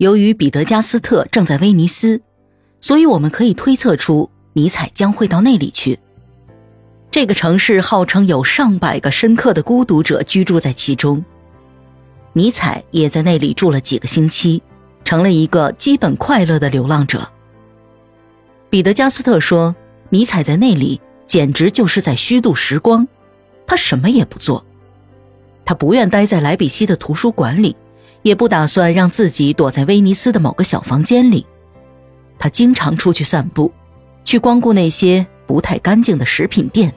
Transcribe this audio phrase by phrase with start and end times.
[0.00, 2.22] 由于彼得加斯特正在威尼斯，
[2.80, 5.98] 所以我们可以推测出尼采将会到那里去。
[7.10, 11.22] 这个城市号称有上百个深刻的孤独者居住在其中，
[12.32, 14.62] 尼采也在那里住了几个星期，
[15.04, 17.30] 成了一个基本快乐的流浪者。
[18.70, 19.76] 彼得加斯特说，
[20.08, 23.06] 尼采在那里简直就是在虚度时光，
[23.66, 24.64] 他什么也不做，
[25.66, 27.76] 他不愿待在莱比锡的图书馆里。
[28.22, 31.46] 也不打算让自己躲在威尼斯的某个小房间里。
[32.38, 33.72] 他经常出去散步，
[34.24, 36.92] 去光顾那些不太干净的食品店。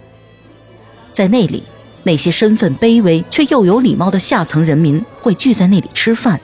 [1.12, 1.64] 在那里，
[2.04, 6.40] 那些身份卑微却又有礼貌的下层人民会聚在那里吃饭。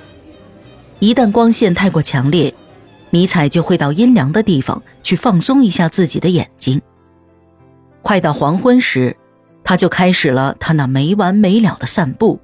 [0.99, 2.53] 一旦光线太过强烈，
[3.09, 6.81] 尼采就会到阴凉的地方去放松一下自己的眼睛。
[8.01, 9.15] 快到黄昏时，
[9.63, 12.39] 他就开始了他那没完没了的散步。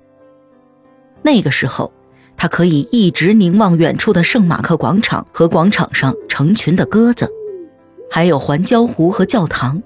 [1.22, 1.92] 那个时候。
[2.38, 7.32] 他可以一直凝望远处的圣马克广场和广场上成群的鸽子，
[8.12, 9.82] 还有环礁湖和教堂。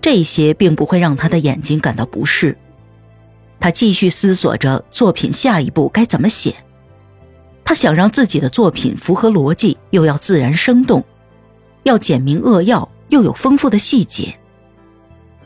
[0.00, 2.56] 这些并不会让他的眼睛感到不适。
[3.58, 6.54] 他继续思索着作品下一步该怎么写。
[7.64, 11.02] 他想让自己的作品符合逻辑，又要自然生动，
[11.84, 14.38] 要简明扼要，又有丰富的细节。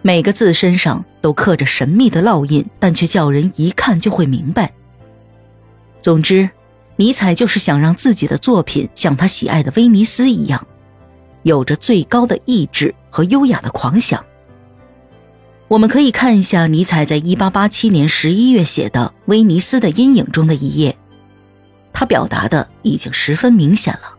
[0.03, 4.73] 每个字身上都刻着神秘的烙印，但却叫人一看就会明白。
[6.01, 6.49] 总之，
[6.97, 10.67] 尼采就是想让自己的作品像他喜爱的威尼斯一样，
[11.43, 14.25] 有着最高的意志和优雅的狂想。
[15.67, 20.97] 我们可以看一下尼采在1887年11月写的《威尼斯的阴影》中的一页，
[21.93, 24.17] 他表达的已经十分明显了。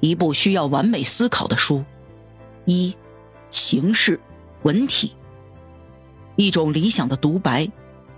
[0.00, 1.84] 一部需要完美思考的书，
[2.64, 2.96] 一，
[3.50, 4.18] 形式，
[4.62, 5.14] 文体，
[6.34, 7.70] 一种理想的独白，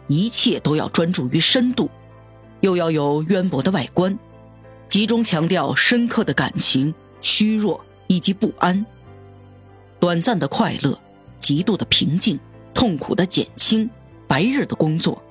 [0.07, 1.91] 一切都要专注于深度。
[2.65, 4.19] 又要有渊博的外观，
[4.89, 8.87] 集中强调深刻的感情、虚弱以及不安。
[10.01, 10.99] 短暂的快乐，
[11.39, 12.41] 极度的平静，
[12.73, 13.91] 痛苦的减轻，
[14.27, 15.23] 白日的工作。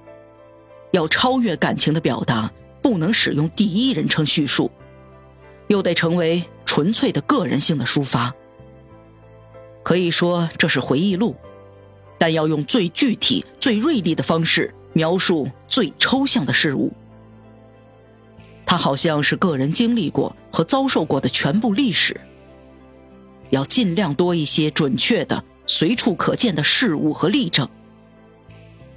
[0.91, 2.51] 要超越感情的表达，
[2.83, 4.69] 不能使用第一人称叙述，
[5.69, 8.35] 又得成为纯粹的个人性的抒发。
[9.81, 11.35] 可以说这是回忆录，
[12.19, 16.93] 但要用最具体、最锐利的方式描述最抽象的事物。
[18.65, 22.19] 他好像是个人经历过和遭受过的全部历史。
[23.49, 27.69] 要尽量多一些准确的、随处可见的事物和例证。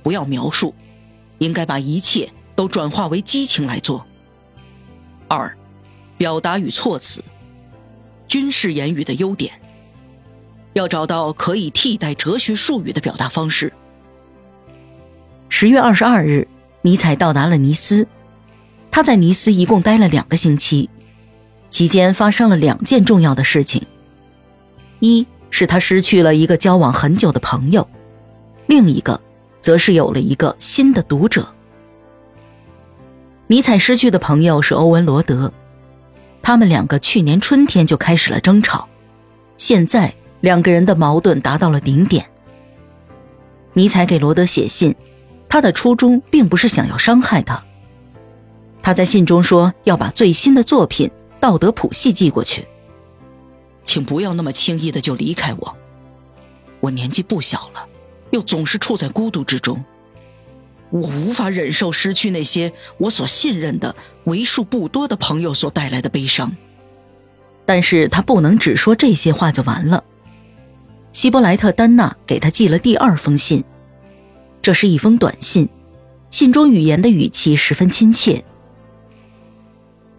[0.02, 0.74] 不要描述，
[1.38, 4.06] 应该把一切都转化为激情来做。
[5.28, 5.54] 二，
[6.16, 7.22] 表达与措辞，
[8.26, 9.60] 军事言语的优点。
[10.72, 13.72] 要找到可以替代哲学术语的表达方式。
[15.48, 16.46] 十月二十二日，
[16.82, 18.06] 尼采到达了尼斯。
[18.96, 20.88] 他在尼斯一共待了两个星期，
[21.68, 23.82] 期间发生了两件重要的事情：
[25.00, 27.86] 一是他失去了一个交往很久的朋友，
[28.66, 29.20] 另一个
[29.60, 31.46] 则是有了一个新的读者。
[33.48, 35.52] 尼采失去的朋友是欧文·罗德，
[36.40, 38.88] 他们两个去年春天就开始了争吵，
[39.58, 42.24] 现在两个人的矛盾达到了顶点。
[43.74, 44.94] 尼采给罗德写信，
[45.50, 47.62] 他的初衷并不是想要伤害他。
[48.86, 51.08] 他在信中说要把最新的作品
[51.40, 52.68] 《道德谱系》寄过去，
[53.82, 55.76] 请不要那么轻易的就离开我。
[56.78, 57.84] 我年纪不小了，
[58.30, 59.84] 又总是处在孤独之中，
[60.90, 66.56] 我无法忍受失去那些我所信任的为数不多的朋友所带来的悲伤。
[67.64, 70.04] 但是他不能只说这些话就完了。
[71.12, 73.64] 希伯莱特·丹娜给他寄了第二封信，
[74.62, 75.68] 这是一封短信，
[76.30, 78.44] 信中语言的语气十分亲切。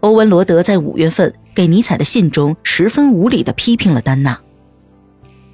[0.00, 4.38] 欧文·罗德在五月份给尼采的信中十分无理地批评了丹娜。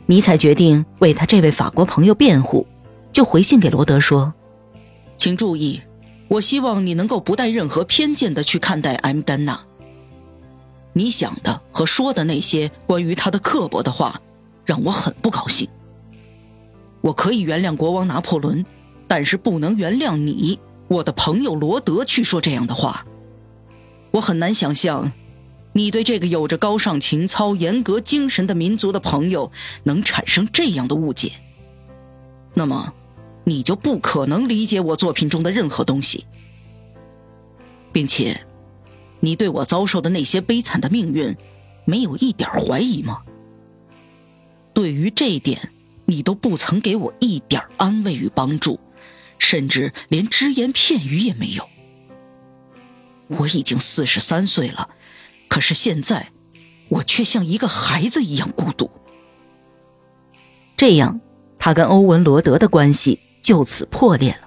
[0.05, 2.67] 尼采决定为他这位法国朋友辩护，
[3.11, 4.35] 就回信给罗德说
[5.17, 5.81] ：“请注意，
[6.29, 9.59] 我希望你能够不带任何偏见地去看待 M 丹娜。
[10.93, 14.21] 你想的和说的那些关于他的刻薄的话，
[14.67, 15.67] 让我很不高兴。
[17.01, 18.63] 我可以原谅国王拿破仑，
[19.09, 20.59] 但是不能原谅你，
[20.89, 23.07] 我的朋友罗德去说这样的话。”
[24.15, 25.11] 我很难想象，
[25.73, 29.51] 你对这个有着高尚情操、严格精神的民族的朋友
[29.83, 31.33] 能产生这样的误解。
[32.55, 32.95] 那么，
[33.43, 36.27] 你就不可能理解我作品中的任何东西，
[37.93, 38.47] 并且，
[39.19, 41.37] 你对我遭受的那些悲惨的命运，
[41.85, 43.23] 没有一点怀疑吗？
[44.73, 45.73] 对于这一点，
[46.05, 48.79] 你都不曾给我一点安慰与帮助，
[49.41, 51.69] 甚至连只言片语也没有。
[53.39, 54.89] 我已经四十三岁了，
[55.49, 56.31] 可是现在，
[56.89, 58.91] 我却像一个孩子一样孤独。
[60.77, 61.21] 这样，
[61.59, 64.44] 他跟欧文罗德的关系就此破裂了。